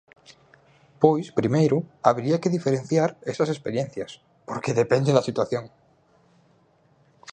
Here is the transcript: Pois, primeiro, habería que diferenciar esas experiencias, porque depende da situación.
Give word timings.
Pois, 1.03 1.25
primeiro, 1.39 1.77
habería 2.07 2.41
que 2.41 2.53
diferenciar 2.57 3.09
esas 3.31 3.49
experiencias, 3.55 4.11
porque 4.49 4.77
depende 4.81 5.11
da 5.15 5.27
situación. 5.29 5.65